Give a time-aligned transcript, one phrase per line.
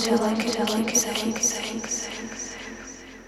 [0.00, 2.56] On to, like, to, like, it keeps, keeps, keeps.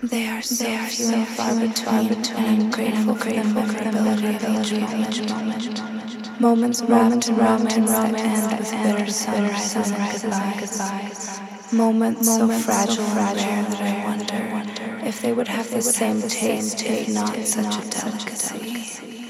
[0.03, 3.63] They are so they are few so and far between, between, and I'm grateful, grateful
[3.63, 6.41] for the memorability of each moment.
[6.41, 11.41] Moments, moments, and romance that end with bitter sunrises and goodbyes.
[11.73, 16.83] Moments so fragile and rare that I wonder if they would have the same taste
[16.85, 19.29] if not such a delicacy.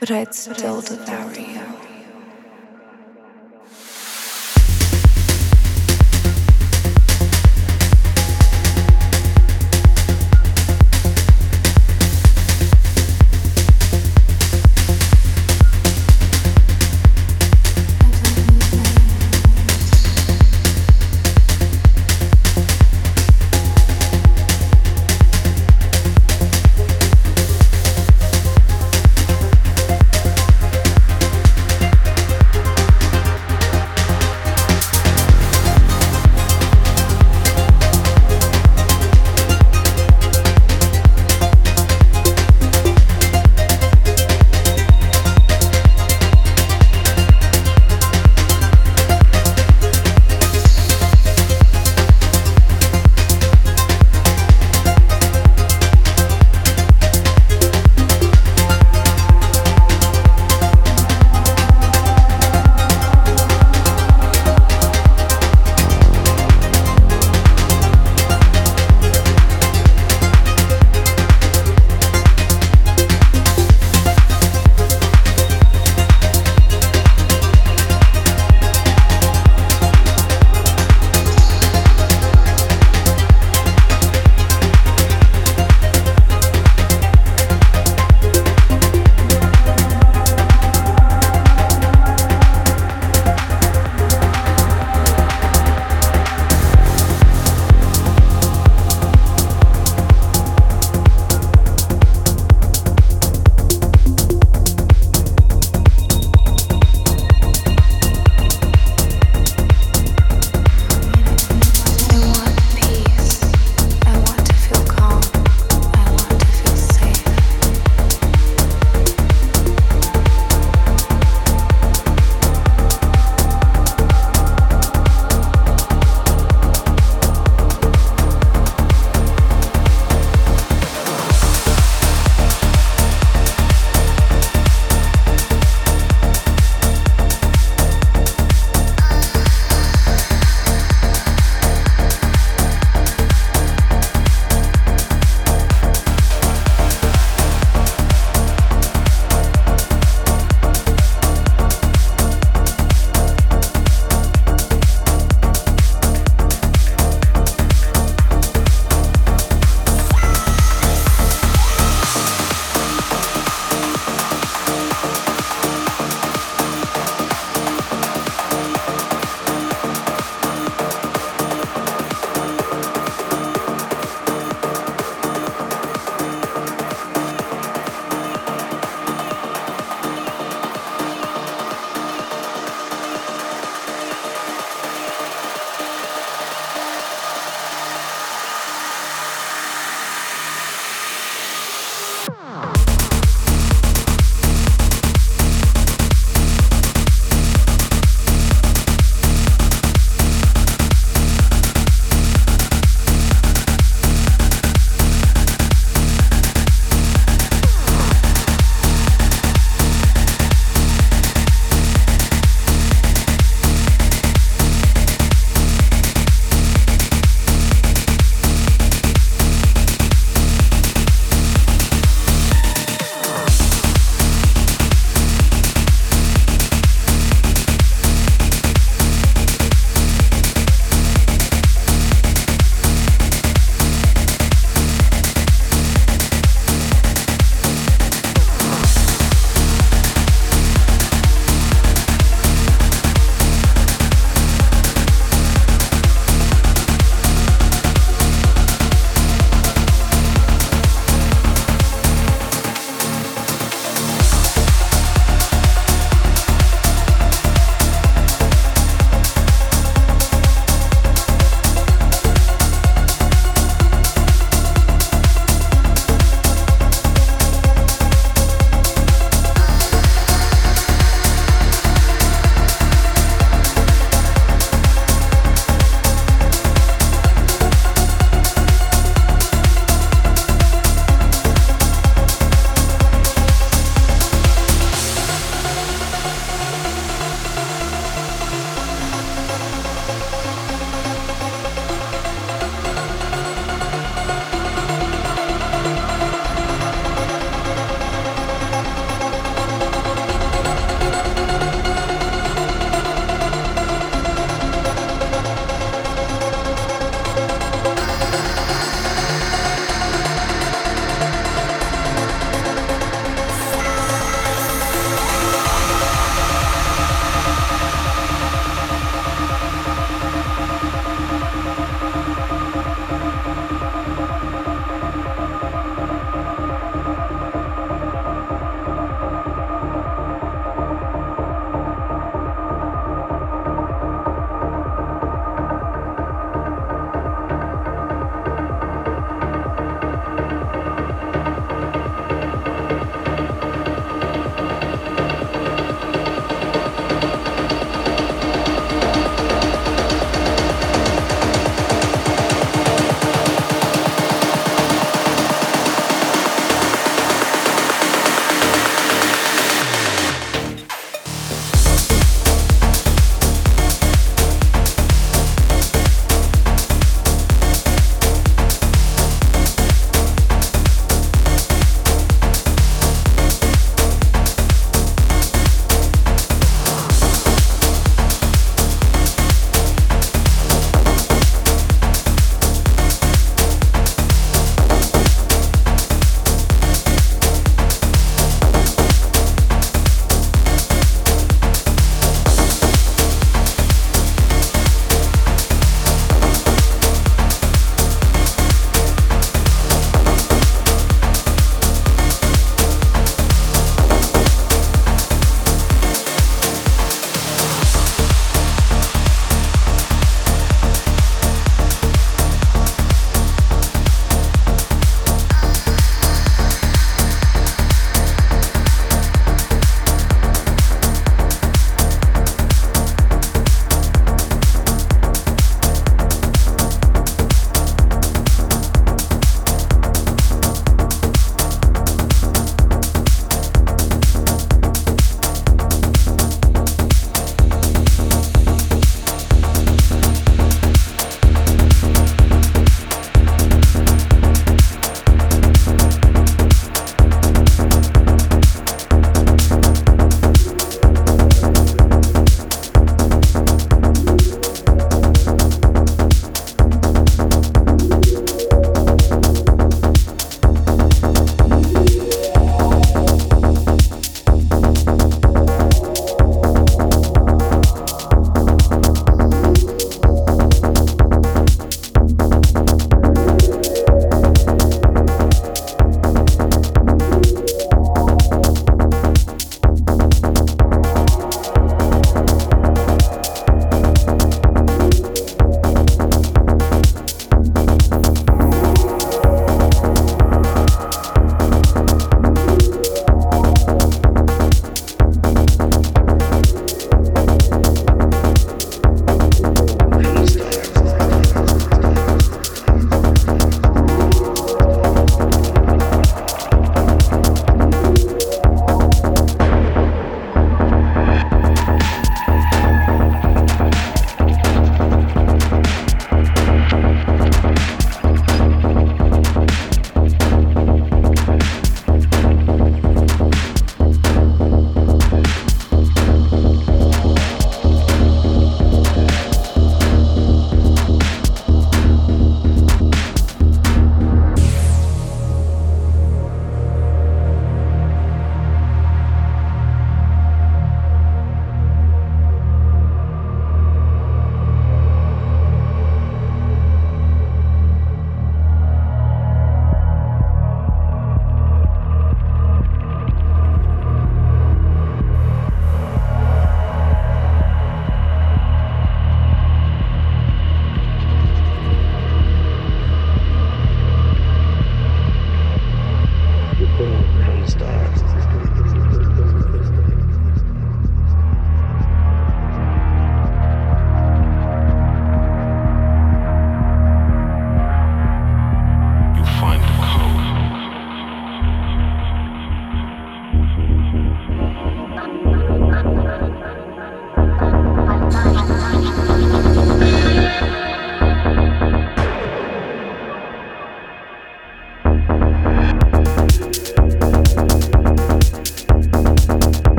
[0.00, 1.77] But I'd still devour you.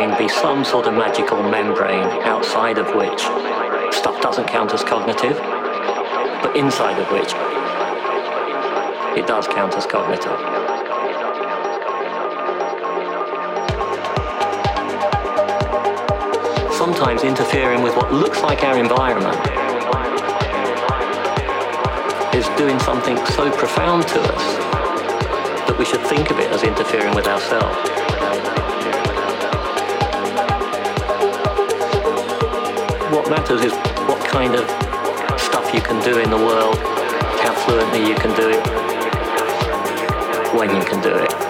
[0.00, 3.20] Brain be some sort of magical membrane outside of which
[3.94, 5.36] stuff doesn't count as cognitive,
[6.42, 7.34] but inside of which
[9.18, 10.38] it does count as cognitive?
[16.72, 19.36] Sometimes interfering with what looks like our environment
[22.34, 24.56] is doing something so profound to us
[25.66, 28.19] that we should think of it as interfering with ourselves.
[33.30, 33.72] Matters is
[34.08, 34.68] what kind of
[35.40, 36.76] stuff you can do in the world,
[37.38, 38.60] how fluently you can do it,
[40.52, 41.49] when you can do it.